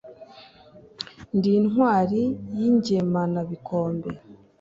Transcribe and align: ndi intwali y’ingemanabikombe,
ndi 1.37 1.49
intwali 1.59 2.21
y’ingemanabikombe, 2.59 4.09